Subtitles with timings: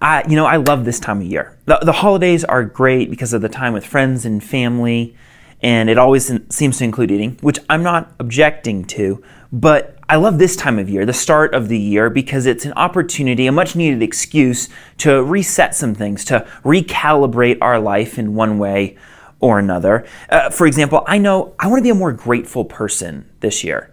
[0.00, 1.56] I, you know, I love this time of year.
[1.64, 5.16] The, the holidays are great because of the time with friends and family,
[5.62, 9.22] and it always seems to include eating, which I'm not objecting to,
[9.52, 12.74] but I love this time of year, the start of the year, because it's an
[12.74, 18.58] opportunity, a much needed excuse to reset some things, to recalibrate our life in one
[18.58, 18.96] way
[19.40, 20.06] or another.
[20.28, 23.92] Uh, for example, I know I want to be a more grateful person this year.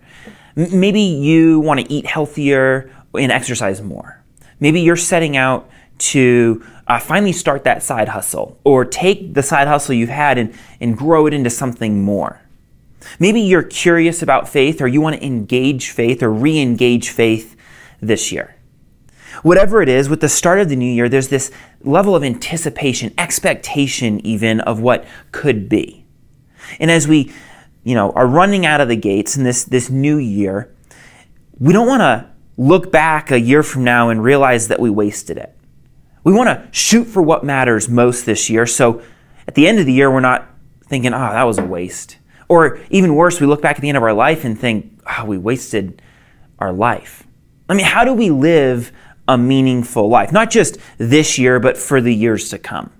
[0.55, 4.21] M- maybe you want to eat healthier and exercise more.
[4.59, 5.69] Maybe you're setting out
[6.03, 10.53] to uh, finally start that side hustle or take the side hustle you've had and,
[10.81, 12.41] and grow it into something more.
[13.19, 17.55] Maybe you're curious about faith or you want to engage faith or re engage faith
[18.01, 18.55] this year.
[19.43, 23.13] Whatever it is, with the start of the new year, there's this level of anticipation,
[23.17, 26.05] expectation even of what could be.
[26.79, 27.33] And as we,
[27.83, 30.73] you know, are running out of the gates in this, this new year,
[31.59, 35.37] we don't want to look back a year from now and realize that we wasted
[35.37, 35.52] it.
[36.23, 38.65] We want to shoot for what matters most this year.
[38.65, 39.01] So
[39.47, 40.47] at the end of the year, we're not
[40.85, 42.17] thinking, oh, that was a waste.
[42.47, 45.25] Or even worse, we look back at the end of our life and think, oh,
[45.25, 46.01] we wasted
[46.59, 47.25] our life.
[47.67, 48.91] I mean, how do we live
[49.27, 50.31] a meaningful life?
[50.31, 52.91] Not just this year, but for the years to come.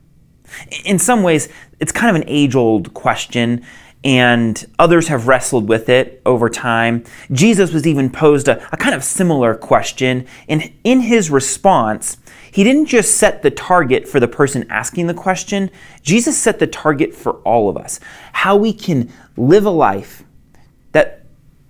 [0.85, 1.49] In some ways,
[1.79, 3.65] it's kind of an age old question
[4.03, 7.03] and others have wrestled with it over time.
[7.31, 12.17] Jesus was even posed a, a, kind of similar question, and in his response,
[12.53, 15.71] he didn't just set the target for the person asking the question,
[16.03, 17.99] Jesus set the target for all of us.
[18.31, 20.23] How we can live a life
[20.91, 21.25] that,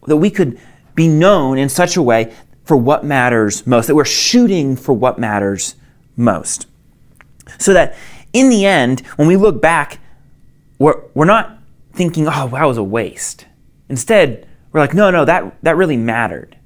[0.07, 0.59] that we could
[0.94, 2.35] be known in such a way
[2.66, 5.75] for what matters most, that we're shooting for what matters
[6.17, 6.67] most.
[7.59, 7.95] So that
[8.33, 10.00] in the end, when we look back,
[10.79, 11.59] we're, we're not
[11.94, 13.45] thinking, oh, that was a waste.
[13.88, 16.57] Instead, we're like, no, no, that, that really mattered.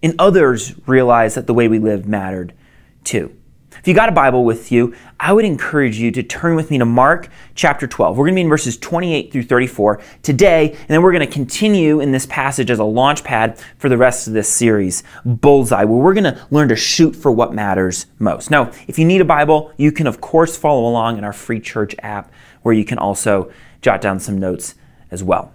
[0.00, 2.54] And others realize that the way we live mattered
[3.02, 3.34] too.
[3.84, 6.78] If you got a Bible with you, I would encourage you to turn with me
[6.78, 8.16] to Mark chapter 12.
[8.16, 11.30] We're going to be in verses 28 through 34 today, and then we're going to
[11.30, 15.84] continue in this passage as a launch pad for the rest of this series, Bullseye,
[15.84, 18.50] where we're going to learn to shoot for what matters most.
[18.50, 21.60] Now, if you need a Bible, you can, of course, follow along in our free
[21.60, 23.52] church app, where you can also
[23.82, 24.76] jot down some notes
[25.10, 25.52] as well.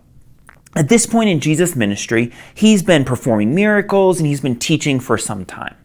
[0.76, 5.18] At this point in Jesus' ministry, he's been performing miracles and he's been teaching for
[5.18, 5.76] some time.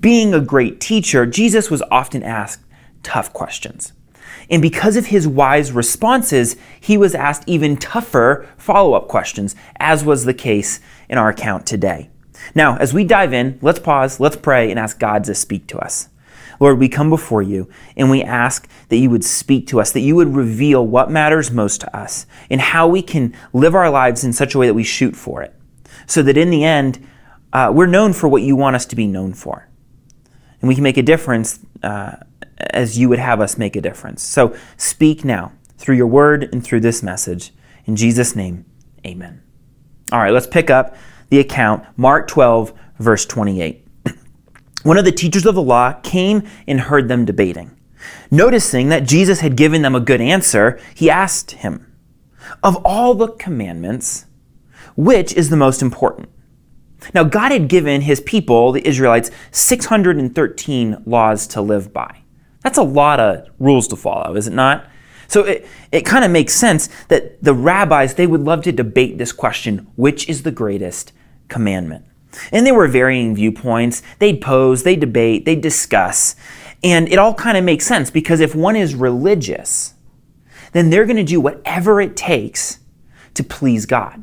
[0.00, 2.64] Being a great teacher, Jesus was often asked
[3.04, 3.92] tough questions.
[4.50, 10.04] And because of his wise responses, he was asked even tougher follow up questions, as
[10.04, 12.10] was the case in our account today.
[12.54, 15.78] Now, as we dive in, let's pause, let's pray, and ask God to speak to
[15.78, 16.08] us.
[16.58, 20.00] Lord, we come before you and we ask that you would speak to us, that
[20.00, 24.24] you would reveal what matters most to us and how we can live our lives
[24.24, 25.54] in such a way that we shoot for it.
[26.06, 27.06] So that in the end,
[27.52, 29.68] uh, we're known for what you want us to be known for.
[30.60, 32.16] And we can make a difference uh,
[32.58, 34.22] as you would have us make a difference.
[34.22, 37.52] So speak now through your word and through this message.
[37.84, 38.64] In Jesus' name,
[39.06, 39.42] amen.
[40.12, 40.96] All right, let's pick up
[41.28, 43.86] the account, Mark 12, verse 28
[44.82, 47.76] one of the teachers of the law came and heard them debating.
[48.30, 51.92] Noticing that Jesus had given them a good answer, he asked him,
[52.62, 54.26] Of all the commandments,
[54.96, 56.28] which is the most important?
[57.14, 62.22] Now, God had given his people, the Israelites, 613 laws to live by.
[62.62, 64.86] That's a lot of rules to follow, is it not?
[65.28, 69.18] So it, it kind of makes sense that the rabbis, they would love to debate
[69.18, 71.12] this question which is the greatest
[71.48, 72.04] commandment?
[72.52, 74.02] And there were varying viewpoints.
[74.18, 76.36] They'd pose, they'd debate, they'd discuss.
[76.82, 79.94] And it all kind of makes sense because if one is religious,
[80.72, 82.80] then they're going to do whatever it takes
[83.34, 84.22] to please God.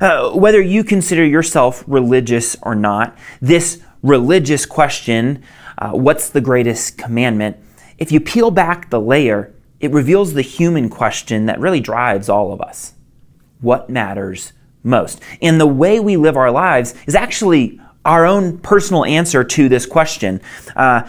[0.00, 5.42] Uh, whether you consider yourself religious or not, this religious question,
[5.78, 7.56] uh, what's the greatest commandment,
[7.98, 12.52] if you peel back the layer, it reveals the human question that really drives all
[12.52, 12.94] of us.
[13.60, 14.52] What matters
[14.82, 15.20] most.
[15.42, 19.84] And the way we live our lives is actually our own personal answer to this
[19.86, 20.40] question.
[20.74, 21.08] Uh,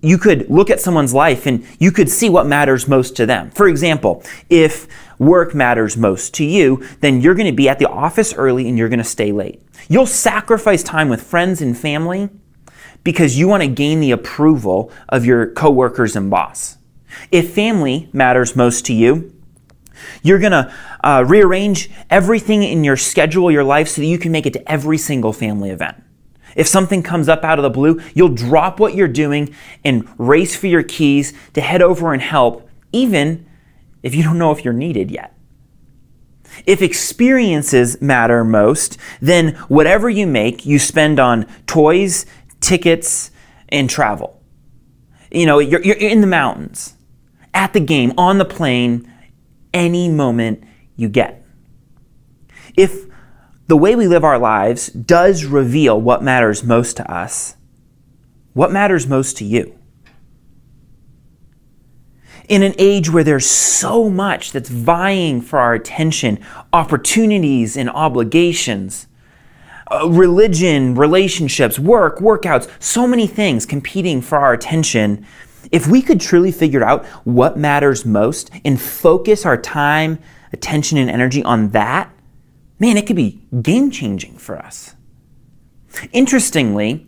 [0.00, 3.50] you could look at someone's life and you could see what matters most to them.
[3.52, 4.88] For example, if
[5.22, 8.76] work matters most to you, then you're going to be at the office early and
[8.76, 9.62] you're going to stay late.
[9.88, 12.28] You'll sacrifice time with friends and family
[13.04, 16.76] because you want to gain the approval of your coworkers and boss.
[17.30, 19.34] If family matters most to you,
[20.22, 20.72] you're going to
[21.04, 24.70] uh, rearrange everything in your schedule, your life, so that you can make it to
[24.70, 26.02] every single family event.
[26.56, 29.54] If something comes up out of the blue, you'll drop what you're doing
[29.84, 33.46] and race for your keys to head over and help, even
[34.02, 35.36] if you don't know if you're needed yet.
[36.66, 42.26] If experiences matter most, then whatever you make, you spend on toys,
[42.60, 43.30] tickets,
[43.68, 44.42] and travel.
[45.30, 46.94] You know, you're, you're in the mountains,
[47.54, 49.10] at the game, on the plane,
[49.72, 50.62] any moment
[50.96, 51.44] you get.
[52.76, 53.06] If
[53.66, 57.56] the way we live our lives does reveal what matters most to us,
[58.52, 59.78] what matters most to you?
[62.48, 66.38] In an age where there's so much that's vying for our attention,
[66.72, 69.06] opportunities and obligations,
[69.90, 75.26] uh, religion, relationships, work, workouts, so many things competing for our attention,
[75.70, 80.18] if we could truly figure out what matters most and focus our time,
[80.52, 82.10] attention, and energy on that,
[82.78, 84.94] man, it could be game changing for us.
[86.12, 87.06] Interestingly,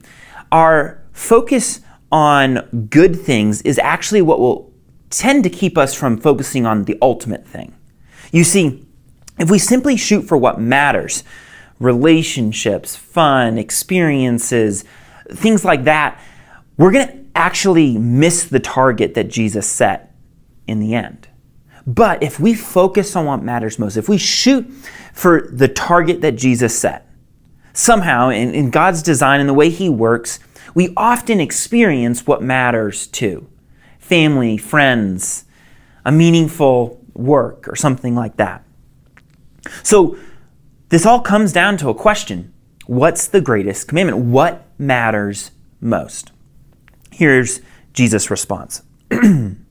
[0.53, 1.81] our focus
[2.13, 4.74] on good things is actually what will
[5.19, 7.75] tend to keep us from focusing on the ultimate thing.
[8.33, 8.85] You see,
[9.39, 11.25] if we simply shoot for what matters,
[11.79, 14.85] relationships, fun, experiences,
[15.31, 16.21] things like that,
[16.77, 20.15] we're going to actually miss the target that Jesus set
[20.67, 21.29] in the end.
[21.87, 24.69] But if we focus on what matters most, if we shoot
[25.13, 27.09] for the target that Jesus set,
[27.73, 30.39] somehow in, in God's design and the way He works,
[30.75, 33.49] we often experience what matters too
[34.05, 35.45] family, friends,
[36.05, 38.65] a meaningful work, or something like that.
[39.83, 40.17] So,
[40.91, 42.53] this all comes down to a question
[42.87, 44.19] What's the greatest commandment?
[44.19, 46.33] What matters most?
[47.11, 47.61] Here's
[47.93, 48.83] Jesus' response.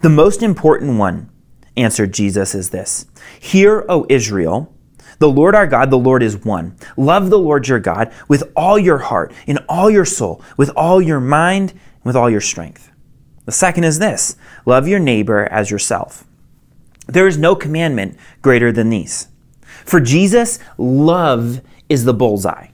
[0.00, 1.28] The most important one,
[1.76, 3.06] answered Jesus, is this
[3.38, 4.74] Hear, O Israel,
[5.18, 6.76] the Lord our God, the Lord is one.
[6.96, 11.02] Love the Lord your God with all your heart, in all your soul, with all
[11.02, 11.74] your mind,
[12.04, 12.90] with all your strength.
[13.46, 14.36] The second is this
[14.66, 16.24] love your neighbor as yourself.
[17.06, 19.28] There is no commandment greater than these.
[19.84, 22.68] For Jesus, love is the bullseye.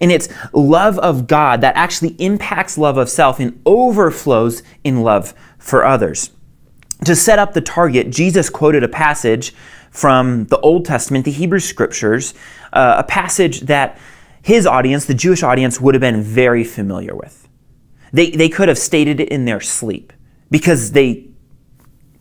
[0.00, 5.34] And it's love of God that actually impacts love of self and overflows in love
[5.58, 6.30] for others.
[7.04, 9.54] To set up the target, Jesus quoted a passage
[9.90, 12.34] from the Old Testament, the Hebrew Scriptures,
[12.72, 13.98] uh, a passage that
[14.42, 17.43] his audience, the Jewish audience, would have been very familiar with.
[18.14, 20.12] They, they could have stated it in their sleep
[20.48, 21.30] because they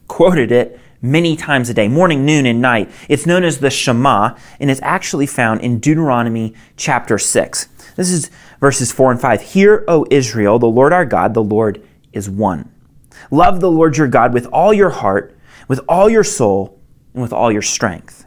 [0.07, 2.89] quoted it many times a day, morning, noon, and night.
[3.07, 7.67] It's known as the Shema, and it's actually found in Deuteronomy chapter 6.
[7.95, 9.41] This is verses 4 and 5.
[9.43, 12.71] Hear, O Israel, the Lord our God, the Lord is one.
[13.29, 15.37] Love the Lord your God with all your heart,
[15.67, 16.79] with all your soul,
[17.13, 18.25] and with all your strength.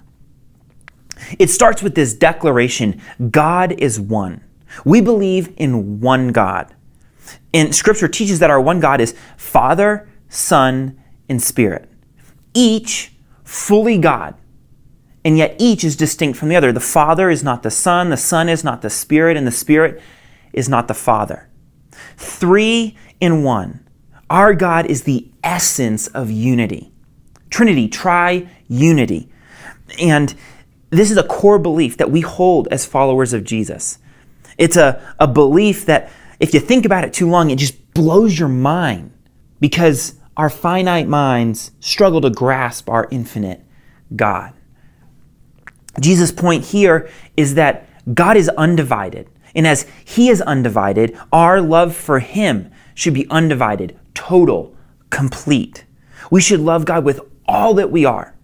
[1.36, 4.44] It starts with this declaration God is one.
[4.84, 6.75] We believe in one God.
[7.56, 11.90] And Scripture teaches that our one God is Father, Son, and Spirit
[12.52, 13.12] each
[13.44, 14.34] fully God.
[15.24, 16.72] And yet each is distinct from the other.
[16.72, 20.00] The Father is not the Son, the Son is not the Spirit, and the Spirit
[20.52, 21.48] is not the Father.
[22.16, 23.86] Three in one.
[24.30, 26.92] Our God is the essence of unity.
[27.50, 29.30] Trinity, tri unity.
[30.00, 30.34] And
[30.90, 33.98] this is a core belief that we hold as followers of Jesus.
[34.58, 36.10] It's a, a belief that
[36.40, 39.12] if you think about it too long, it just blows your mind
[39.60, 43.62] because our finite minds struggle to grasp our infinite
[44.14, 44.52] God.
[46.00, 49.28] Jesus' point here is that God is undivided.
[49.54, 54.76] And as He is undivided, our love for Him should be undivided, total,
[55.10, 55.84] complete.
[56.30, 58.34] We should love God with all that we are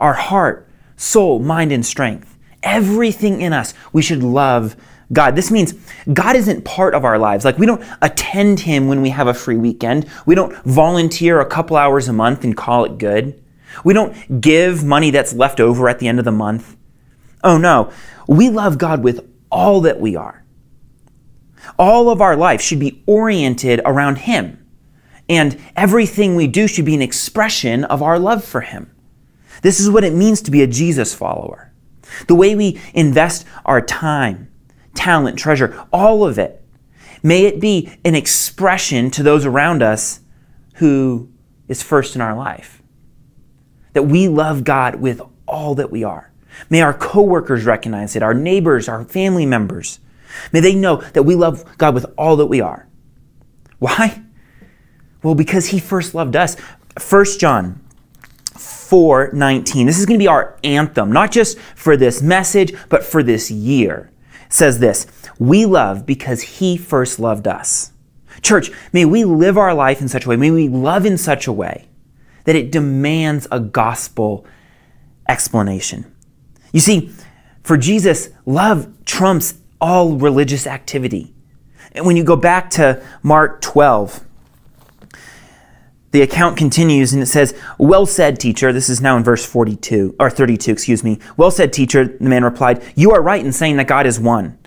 [0.00, 2.36] our heart, soul, mind, and strength.
[2.62, 4.76] Everything in us, we should love
[5.12, 5.36] God.
[5.36, 5.74] This means
[6.12, 7.44] God isn't part of our lives.
[7.44, 10.08] Like we don't attend Him when we have a free weekend.
[10.26, 13.42] We don't volunteer a couple hours a month and call it good.
[13.84, 16.76] We don't give money that's left over at the end of the month.
[17.44, 17.92] Oh no,
[18.26, 20.44] we love God with all that we are.
[21.78, 24.62] All of our life should be oriented around Him.
[25.28, 28.90] And everything we do should be an expression of our love for Him.
[29.62, 31.72] This is what it means to be a Jesus follower.
[32.28, 34.50] The way we invest our time,
[34.96, 36.62] talent, treasure, all of it.
[37.22, 40.20] May it be an expression to those around us
[40.74, 41.30] who
[41.68, 42.82] is first in our life.
[43.92, 46.32] That we love God with all that we are.
[46.70, 50.00] May our coworkers recognize it, our neighbors, our family members.
[50.52, 52.86] May they know that we love God with all that we are.
[53.78, 54.22] Why?
[55.22, 56.56] Well, because he first loved us.
[56.98, 57.80] 1 John
[58.54, 59.86] 4 19.
[59.86, 63.50] This is going to be our anthem, not just for this message, but for this
[63.50, 64.10] year.
[64.48, 65.06] Says this
[65.38, 67.92] We love because he first loved us.
[68.42, 71.46] Church, may we live our life in such a way, may we love in such
[71.46, 71.88] a way
[72.44, 74.46] that it demands a gospel
[75.28, 76.12] explanation.
[76.72, 77.10] You see,
[77.62, 81.34] for Jesus, love trumps all religious activity.
[81.92, 84.25] And when you go back to Mark 12,
[86.16, 88.72] the account continues and it says, Well said, teacher.
[88.72, 91.20] This is now in verse 42, or 32, excuse me.
[91.36, 92.06] Well said, teacher.
[92.06, 94.58] The man replied, You are right in saying that God is one.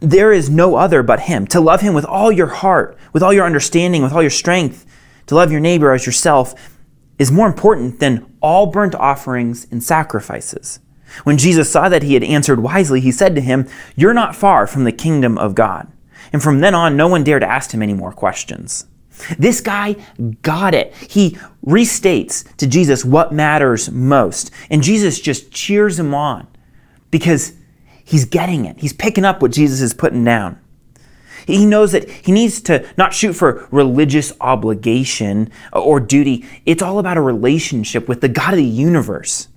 [0.00, 1.46] There is no other but Him.
[1.46, 4.84] To love Him with all your heart, with all your understanding, with all your strength,
[5.26, 6.76] to love your neighbor as yourself,
[7.20, 10.80] is more important than all burnt offerings and sacrifices.
[11.22, 14.66] When Jesus saw that he had answered wisely, he said to him, You're not far
[14.66, 15.86] from the kingdom of God.
[16.32, 18.86] And from then on, no one dared ask him any more questions.
[19.38, 19.96] This guy
[20.42, 20.94] got it.
[20.94, 24.50] He restates to Jesus what matters most.
[24.70, 26.46] And Jesus just cheers him on
[27.10, 27.54] because
[28.04, 28.78] he's getting it.
[28.78, 30.60] He's picking up what Jesus is putting down.
[31.46, 36.44] He knows that he needs to not shoot for religious obligation or duty.
[36.66, 39.48] It's all about a relationship with the God of the universe.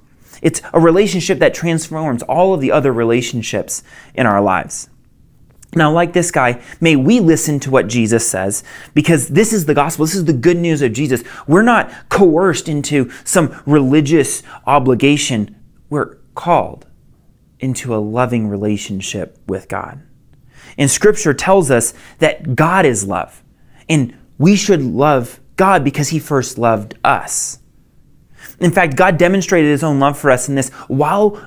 [0.41, 4.89] It's a relationship that transforms all of the other relationships in our lives.
[5.75, 8.63] Now, like this guy, may we listen to what Jesus says
[8.95, 10.05] because this is the gospel.
[10.05, 11.23] This is the good news of Jesus.
[11.47, 15.55] We're not coerced into some religious obligation.
[15.89, 16.87] We're called
[17.59, 20.01] into a loving relationship with God.
[20.77, 23.43] And scripture tells us that God is love,
[23.87, 27.59] and we should love God because he first loved us.
[28.59, 31.45] In fact, God demonstrated his own love for us in this while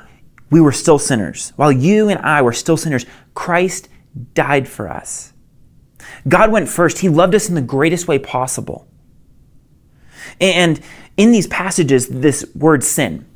[0.51, 3.89] we were still sinners, while you and I were still sinners, Christ
[4.35, 5.33] died for us.
[6.29, 6.99] God went first.
[6.99, 8.87] He loved us in the greatest way possible.
[10.41, 10.81] And
[11.17, 13.27] in these passages, this word sin,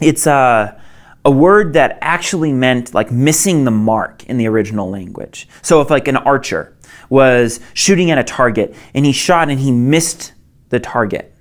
[0.00, 0.80] it's a,
[1.24, 5.48] a word that actually meant like missing the mark in the original language.
[5.62, 6.76] So if like an archer
[7.08, 10.32] was shooting at a target and he shot and he missed
[10.70, 11.34] the target,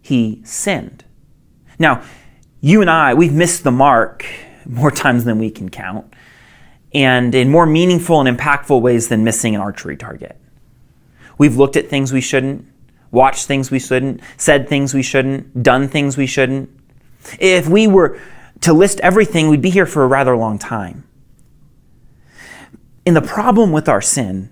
[0.00, 1.04] he sinned.
[1.78, 2.02] Now,
[2.60, 4.24] you and I, we've missed the mark
[4.64, 6.14] more times than we can count
[6.94, 10.38] and in more meaningful and impactful ways than missing an archery target.
[11.36, 12.64] We've looked at things we shouldn't,
[13.10, 16.70] watched things we shouldn't, said things we shouldn't, done things we shouldn't.
[17.40, 18.20] If we were
[18.60, 21.04] to list everything, we'd be here for a rather long time.
[23.04, 24.50] And the problem with our sin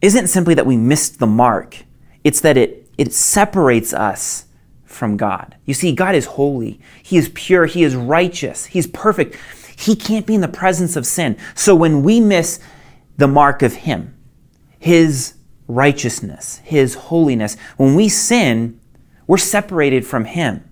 [0.00, 1.84] isn't simply that we missed the mark,
[2.24, 4.46] it's that it, it separates us
[4.84, 5.56] from God.
[5.64, 9.36] You see, God is holy, He is pure, He is righteous, He's perfect.
[9.78, 11.36] He can't be in the presence of sin.
[11.54, 12.58] So when we miss
[13.16, 14.16] the mark of Him,
[14.80, 15.34] His
[15.68, 18.80] righteousness, His holiness, when we sin,
[19.28, 20.68] we're separated from Him.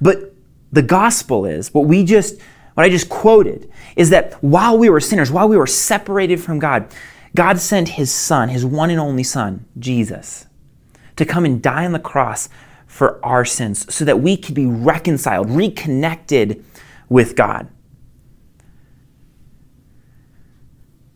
[0.00, 0.32] But
[0.70, 2.40] the gospel is what we just,
[2.74, 6.60] what I just quoted, is that while we were sinners, while we were separated from
[6.60, 6.86] God,
[7.34, 10.46] God sent His Son, His one and only Son, Jesus,
[11.16, 12.48] to come and die on the cross
[12.86, 16.64] for our sins so that we could be reconciled, reconnected
[17.08, 17.68] with God.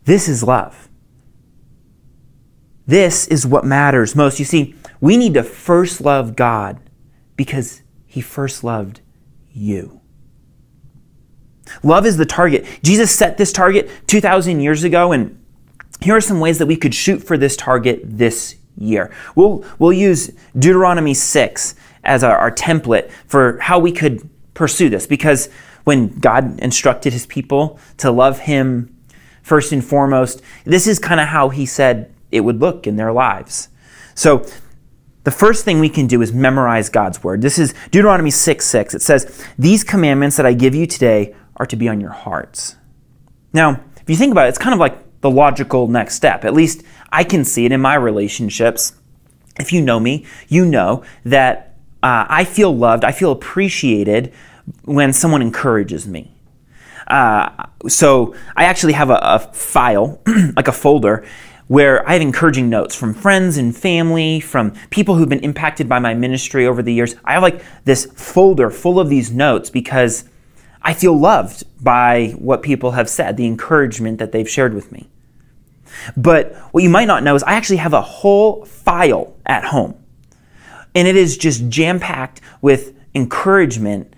[0.05, 0.89] This is love.
[2.87, 4.39] This is what matters most.
[4.39, 6.81] You see, we need to first love God
[7.37, 9.01] because He first loved
[9.53, 10.01] you.
[11.83, 12.67] Love is the target.
[12.83, 15.41] Jesus set this target 2,000 years ago, and
[16.01, 19.13] here are some ways that we could shoot for this target this year.
[19.37, 25.07] We'll, we'll use Deuteronomy 6 as our, our template for how we could pursue this
[25.07, 25.49] because
[25.85, 28.97] when God instructed his people to love him
[29.43, 33.13] first and foremost, this is kind of how he said it would look in their
[33.13, 33.69] lives.
[34.15, 34.47] So,
[35.23, 37.43] the first thing we can do is memorize God's word.
[37.43, 38.95] This is Deuteronomy 6 6.
[38.95, 42.77] It says, These commandments that I give you today are to be on your hearts.
[43.53, 46.45] Now, if you think about it, it's kind of like the logical next step.
[46.45, 46.83] At least
[47.13, 48.95] I can see it in my relationships.
[49.59, 54.33] If you know me, you know that uh, I feel loved, I feel appreciated
[54.85, 56.35] when someone encourages me.
[57.07, 60.21] Uh, so I actually have a, a file,
[60.57, 61.27] like a folder,
[61.67, 65.99] where I have encouraging notes from friends and family, from people who've been impacted by
[65.99, 67.15] my ministry over the years.
[67.25, 70.25] I have like this folder full of these notes because
[70.83, 75.09] I feel loved by what people have said, the encouragement that they've shared with me.
[76.17, 79.95] But what you might not know is I actually have a whole file at home.
[80.95, 84.13] And it is just jam packed with encouragement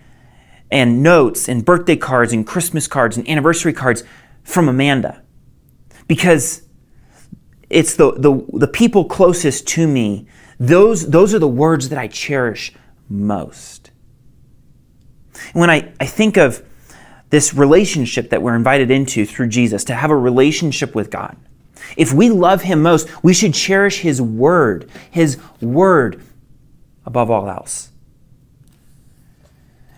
[0.73, 4.03] and notes and birthday cards and Christmas cards and anniversary cards
[4.43, 5.23] from Amanda
[6.09, 6.63] because
[7.69, 10.27] it's the, the, the people closest to me.
[10.59, 12.73] Those, those are the words that I cherish
[13.09, 13.91] most.
[15.53, 16.65] When I, I think of
[17.29, 21.37] this relationship that we're invited into through Jesus, to have a relationship with God,
[21.97, 26.23] if we love Him most, we should cherish His Word, His Word
[27.05, 27.91] above all else.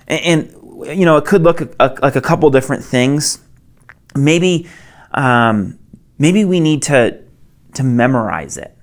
[0.07, 3.43] And, and you know, it could look a, a, like a couple different things.
[4.16, 4.69] Maybe,
[5.12, 5.78] um,
[6.19, 7.23] maybe we need to
[7.75, 8.76] to memorize it.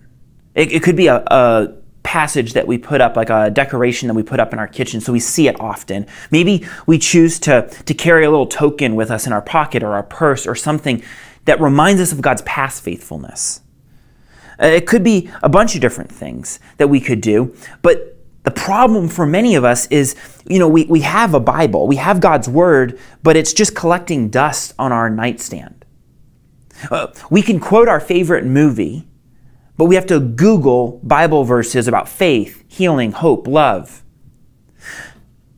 [0.54, 4.14] It, it could be a, a passage that we put up, like a decoration that
[4.14, 6.06] we put up in our kitchen, so we see it often.
[6.30, 9.94] Maybe we choose to, to carry a little token with us in our pocket or
[9.94, 11.04] our purse or something
[11.46, 13.62] that reminds us of God's past faithfulness.
[14.62, 18.11] Uh, it could be a bunch of different things that we could do, but
[18.44, 20.16] the problem for many of us is,
[20.48, 24.30] you know, we, we have a Bible, we have God's Word, but it's just collecting
[24.30, 25.86] dust on our nightstand.
[26.90, 29.08] Uh, we can quote our favorite movie,
[29.78, 34.04] but we have to Google Bible verses about faith, healing, hope, love.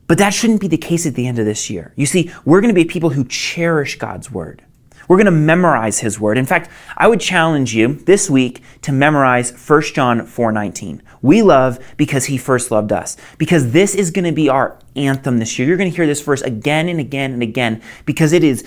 [0.06, 1.94] But that shouldn't be the case at the end of this year.
[1.96, 4.63] You see, we're going to be people who cherish God's Word.
[5.08, 6.38] We're going to memorize his word.
[6.38, 11.00] In fact, I would challenge you this week to memorize 1 John 4:19.
[11.22, 13.16] We love because he first loved us.
[13.38, 15.66] Because this is going to be our anthem this year.
[15.66, 18.64] You're going to hear this verse again and again and again because it is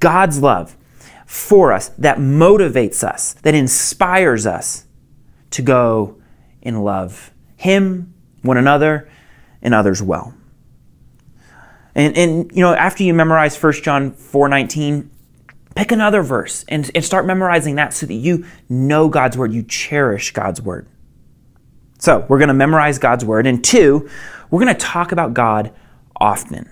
[0.00, 0.76] God's love
[1.26, 4.86] for us that motivates us, that inspires us
[5.50, 6.16] to go
[6.62, 9.08] and love him, one another,
[9.60, 10.34] and others well.
[11.94, 15.08] And, and you know, after you memorize 1 John 4:19,
[15.78, 19.62] Pick another verse and, and start memorizing that so that you know God's word, you
[19.62, 20.88] cherish God's word.
[22.00, 23.46] So, we're going to memorize God's word.
[23.46, 24.10] And two,
[24.50, 25.72] we're going to talk about God
[26.16, 26.68] often.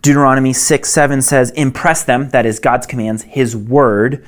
[0.00, 4.24] Deuteronomy 6 7 says, Impress them, that is God's commands, His word,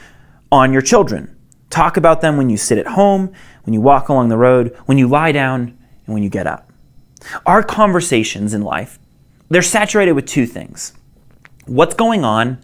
[0.52, 1.34] on your children.
[1.70, 4.98] Talk about them when you sit at home, when you walk along the road, when
[4.98, 5.62] you lie down,
[6.04, 6.70] and when you get up.
[7.46, 8.98] Our conversations in life,
[9.48, 10.92] they're saturated with two things
[11.64, 12.62] what's going on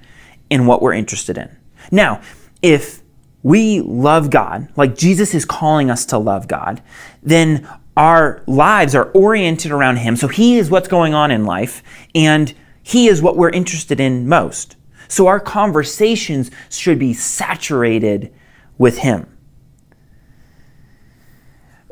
[0.51, 1.55] in what we're interested in.
[1.91, 2.21] Now,
[2.63, 3.03] if
[3.43, 6.83] we love God, like Jesus is calling us to love God,
[7.23, 10.17] then our lives are oriented around Him.
[10.17, 11.83] So He is what's going on in life,
[12.15, 12.53] and
[12.83, 14.77] He is what we're interested in most.
[15.09, 18.33] So our conversations should be saturated
[18.79, 19.27] with Him.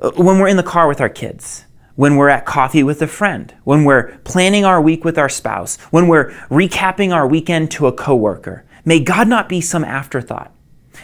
[0.00, 3.06] Uh, when we're in the car with our kids, when we're at coffee with a
[3.06, 7.86] friend, when we're planning our week with our spouse, when we're recapping our weekend to
[7.86, 8.64] a coworker.
[8.84, 10.52] May God not be some afterthought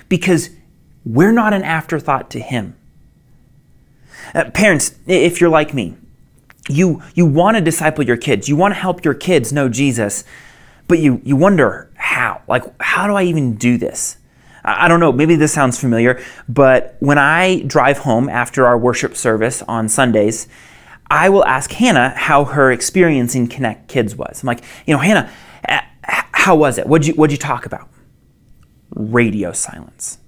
[0.09, 0.51] because
[1.05, 2.77] we're not an afterthought to Him.
[4.35, 5.97] Uh, parents, if you're like me,
[6.69, 10.25] you, you want to disciple your kids, you want to help your kids know Jesus,
[10.87, 12.43] but you, you wonder how.
[12.47, 14.19] Like, how do I even do this?
[14.65, 19.17] I don't know, maybe this sounds familiar, but when I drive home after our worship
[19.17, 20.47] service on Sundays,
[21.11, 24.43] I will ask Hannah how her experience in Connect Kids was.
[24.43, 25.31] I'm like, you know, Hannah,
[25.69, 26.87] uh, how was it?
[26.87, 27.89] What'd you, what'd you talk about?
[28.91, 30.19] Radio silence.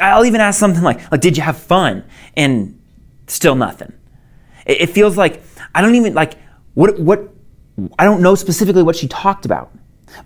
[0.00, 2.04] I'll even ask something like, like, did you have fun?
[2.36, 2.80] And
[3.26, 3.92] still nothing.
[4.66, 5.42] It, it feels like
[5.74, 6.34] I don't even like
[6.74, 7.30] what what
[7.98, 9.70] I don't know specifically what she talked about.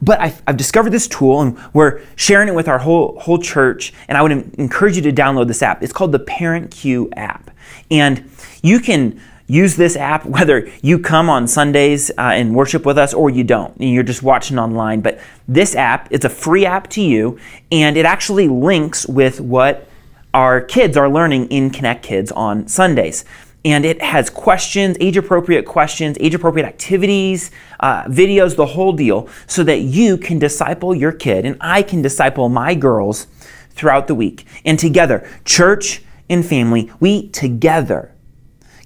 [0.02, 3.94] But I've, I've, discovered this tool and we're sharing it with our whole, whole church.
[4.06, 5.82] And I would encourage you to download this app.
[5.82, 7.50] It's called the Parent Cue app.
[7.90, 8.30] And
[8.62, 13.14] you can use this app whether you come on Sundays uh, and worship with us
[13.14, 15.00] or you don't, and you're just watching online.
[15.00, 17.38] But this app, it's a free app to you,
[17.72, 19.88] and it actually links with what
[20.34, 23.24] our kids are learning in Connect Kids on Sundays.
[23.64, 27.50] And it has questions, age appropriate questions, age appropriate activities,
[27.80, 32.00] uh, videos, the whole deal, so that you can disciple your kid and I can
[32.00, 33.26] disciple my girls
[33.70, 34.46] throughout the week.
[34.64, 38.14] And together, church and family, we together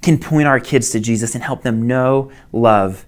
[0.00, 3.06] can point our kids to Jesus and help them know, love,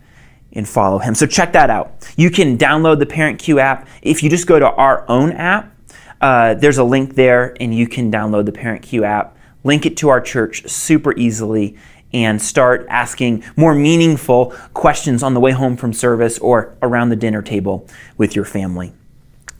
[0.52, 1.14] and follow him.
[1.14, 2.12] So check that out.
[2.16, 3.88] You can download the Parent Cue app.
[4.02, 5.76] If you just go to our own app,
[6.20, 9.96] uh, there's a link there and you can download the Parent Cue app, link it
[9.98, 11.76] to our church super easily,
[12.12, 17.16] and start asking more meaningful questions on the way home from service or around the
[17.16, 18.92] dinner table with your family.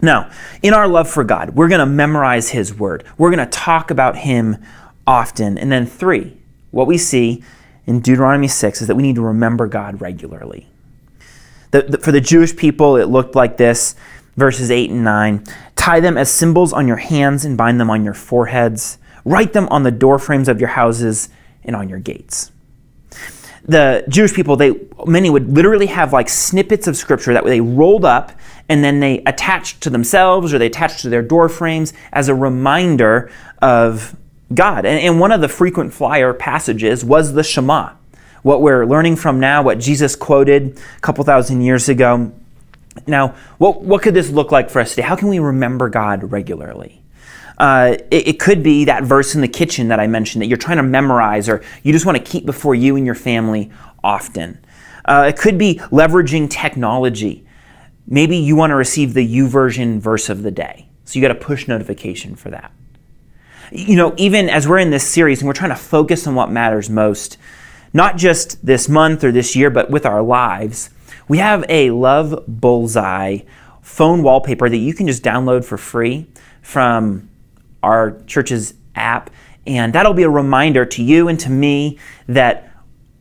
[0.05, 0.31] Now,
[0.63, 3.05] in our love for God, we're going to memorize His Word.
[3.19, 4.59] We're going to talk about Him
[5.07, 5.59] often.
[5.59, 6.37] And then, three,
[6.71, 7.43] what we see
[7.87, 10.67] in Deuteronomy 6 is that we need to remember God regularly.
[11.71, 13.95] The, the, for the Jewish people, it looked like this
[14.37, 15.45] verses 8 and 9
[15.77, 18.97] Tie them as symbols on your hands and bind them on your foreheads.
[19.27, 21.29] Write them on the doorframes of your houses
[21.63, 22.51] and on your gates.
[23.67, 24.73] The Jewish people, they
[25.07, 28.33] many would literally have like snippets of scripture that they rolled up
[28.69, 32.35] and then they attach to themselves or they attach to their door frames as a
[32.35, 34.17] reminder of
[34.53, 34.87] God.
[34.87, 37.93] And, and one of the frequent flyer passages was the Shema,
[38.43, 42.33] what we're learning from now, what Jesus quoted a couple thousand years ago.
[43.07, 45.03] Now, what, what could this look like for us today?
[45.03, 47.03] How can we remember God regularly?
[47.59, 50.59] Uh, it, it, could be that verse in the kitchen that I mentioned that you're
[50.59, 53.71] trying to memorize or you just want to keep before you and your family
[54.03, 54.59] often.
[55.05, 57.44] Uh, it could be leveraging technology.
[58.07, 60.89] Maybe you want to receive the YouVersion verse of the day.
[61.05, 62.73] So you got a push notification for that.
[63.71, 66.51] You know, even as we're in this series and we're trying to focus on what
[66.51, 67.39] matters most,
[67.93, 70.91] not just this month or this year, but with our lives,
[71.29, 73.39] we have a Love Bullseye
[73.81, 76.27] phone wallpaper that you can just download for free
[76.63, 77.29] from
[77.83, 79.31] our church's app.
[79.67, 82.71] And that'll be a reminder to you and to me that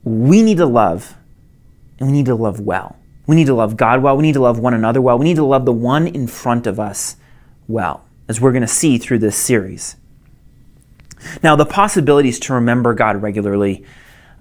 [0.03, 1.15] we need to love
[1.99, 2.97] and we need to love well.
[3.25, 4.17] We need to love God well.
[4.17, 5.17] We need to love one another well.
[5.17, 7.15] We need to love the one in front of us
[7.67, 9.95] well, as we're going to see through this series.
[11.41, 13.85] Now, the possibilities to remember God regularly,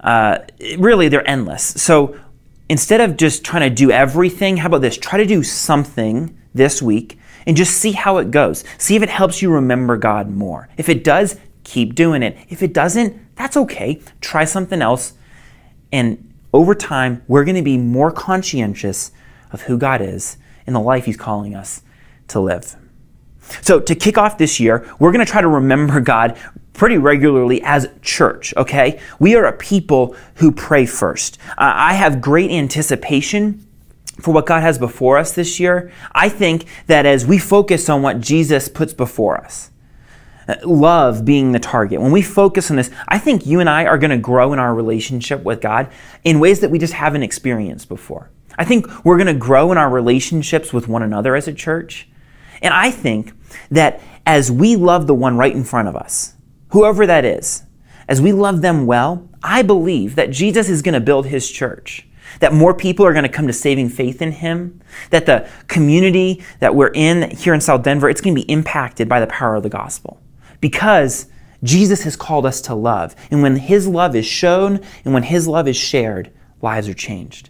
[0.01, 0.39] uh,
[0.77, 1.63] really, they're endless.
[1.63, 2.19] So
[2.67, 4.97] instead of just trying to do everything, how about this?
[4.97, 8.63] Try to do something this week and just see how it goes.
[8.77, 10.69] See if it helps you remember God more.
[10.77, 12.37] If it does, keep doing it.
[12.49, 14.01] If it doesn't, that's okay.
[14.21, 15.13] Try something else.
[15.91, 19.11] And over time, we're going to be more conscientious
[19.51, 21.81] of who God is and the life He's calling us
[22.29, 22.75] to live.
[23.61, 26.37] So, to kick off this year, we're going to try to remember God
[26.73, 28.99] pretty regularly as church, okay?
[29.19, 31.37] We are a people who pray first.
[31.49, 33.67] Uh, I have great anticipation
[34.19, 38.01] for what God has before us this year, I think that as we focus on
[38.01, 39.71] what Jesus puts before us,
[40.47, 43.85] Uh, love being the target, when we focus on this, I think you and I
[43.85, 45.89] are going to grow in our relationship with God
[46.23, 48.29] in ways that we just haven't experienced before.
[48.57, 52.07] I think we're going to grow in our relationships with one another as a church.
[52.61, 53.33] And I think
[53.71, 56.33] that as we love the one right in front of us,
[56.69, 57.63] whoever that is,
[58.07, 62.07] as we love them well, I believe that Jesus is going to build his church
[62.39, 66.43] that more people are going to come to saving faith in him, that the community
[66.59, 69.55] that we're in here in South Denver, it's going to be impacted by the power
[69.55, 70.19] of the gospel.
[70.63, 71.27] Because
[71.61, 73.17] Jesus has called us to love.
[73.29, 77.49] And when his love is shown and when his love is shared, lives are changed.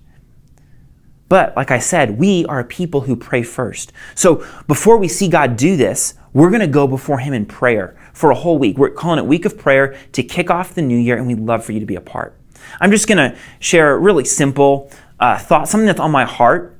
[1.30, 3.94] But like I said, we are a people who pray first.
[4.16, 7.96] So before we see God do this, we're going to go before him in prayer
[8.14, 8.80] for a whole week.
[8.80, 11.64] We're calling it Week of Prayer to kick off the new year, and we'd love
[11.64, 12.36] for you to be a part.
[12.82, 16.80] I'm just going to share a really simple uh, thought, something that's on my heart.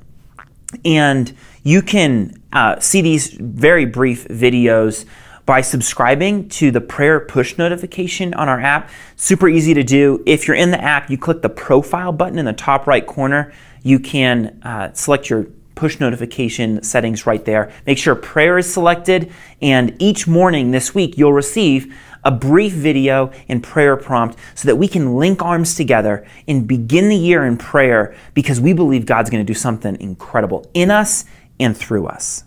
[0.84, 5.06] And you can uh, see these very brief videos
[5.46, 8.90] by subscribing to the prayer push notification on our app.
[9.16, 10.24] Super easy to do.
[10.26, 13.54] If you're in the app, you click the profile button in the top right corner.
[13.82, 17.72] You can uh, select your push notification settings right there.
[17.86, 23.32] Make sure prayer is selected, and each morning this week you'll receive a brief video
[23.50, 27.58] and prayer prompt so that we can link arms together and begin the year in
[27.58, 31.26] prayer because we believe God's going to do something incredible in us
[31.60, 32.46] and through us.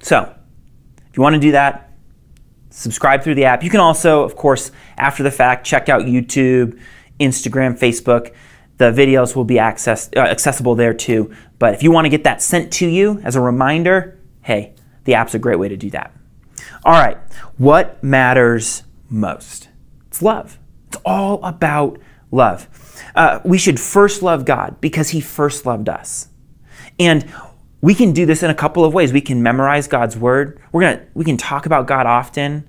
[0.00, 0.34] So,
[1.14, 1.92] if you want to do that,
[2.70, 3.62] subscribe through the app.
[3.62, 6.76] You can also, of course, after the fact, check out YouTube,
[7.20, 8.34] Instagram, Facebook.
[8.78, 11.32] The videos will be access, uh, accessible there too.
[11.60, 14.74] But if you want to get that sent to you as a reminder, hey,
[15.04, 16.12] the app's a great way to do that.
[16.84, 17.16] All right,
[17.58, 19.68] what matters most?
[20.08, 20.58] It's love.
[20.88, 22.00] It's all about
[22.32, 22.66] love.
[23.14, 26.26] Uh, we should first love God because He first loved us.
[26.98, 27.32] And
[27.84, 29.12] we can do this in a couple of ways.
[29.12, 30.58] We can memorize God's word.
[30.72, 32.66] We're gonna we can talk about God often,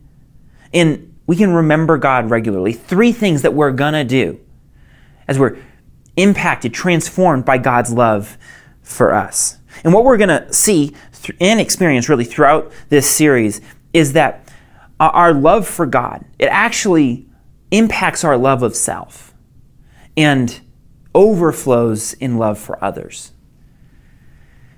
[0.74, 2.74] and we can remember God regularly.
[2.74, 4.42] Three things that we're gonna do
[5.26, 5.58] as we're
[6.18, 8.38] impacted, transformed by God's love
[8.82, 9.58] for us.
[9.86, 10.94] And what we're gonna see
[11.40, 13.62] and experience really throughout this series
[13.94, 14.52] is that
[15.00, 17.26] uh, our love for God, it actually
[17.72, 19.34] impacts our love of self
[20.18, 20.60] and
[21.14, 23.32] overflows in love for others.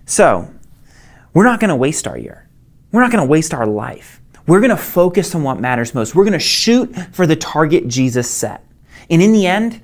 [0.08, 0.52] So,
[1.34, 2.50] we're not going to waste our year.
[2.92, 4.22] We're not going to waste our life.
[4.48, 6.16] We're going to focus on what matters most.
[6.16, 8.66] We're going to shoot for the target Jesus set.
[9.10, 9.84] And in the end,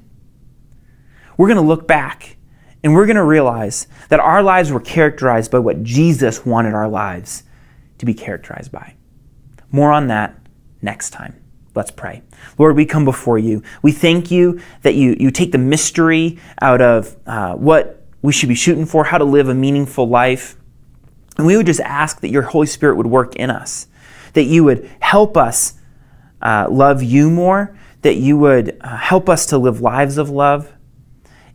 [1.37, 2.37] we're going to look back
[2.83, 6.87] and we're going to realize that our lives were characterized by what Jesus wanted our
[6.87, 7.43] lives
[7.97, 8.95] to be characterized by.
[9.71, 10.37] More on that
[10.81, 11.35] next time.
[11.75, 12.21] Let's pray.
[12.57, 13.63] Lord, we come before you.
[13.81, 18.49] We thank you that you, you take the mystery out of uh, what we should
[18.49, 20.55] be shooting for, how to live a meaningful life.
[21.37, 23.87] And we would just ask that your Holy Spirit would work in us,
[24.33, 25.75] that you would help us
[26.41, 30.73] uh, love you more, that you would uh, help us to live lives of love.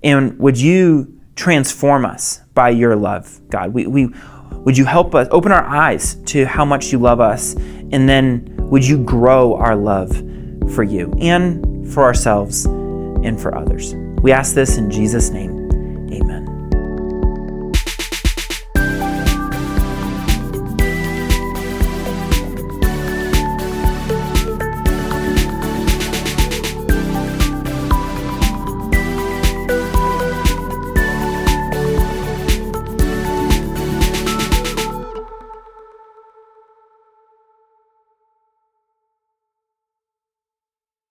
[0.04, 3.72] And would you transform us by your love, God.
[3.72, 4.10] We, we
[4.52, 8.54] would you help us open our eyes to how much you love us, and then
[8.58, 10.10] would you grow our love
[10.74, 13.94] for you and for ourselves and for others?
[14.20, 15.57] We ask this in Jesus' name.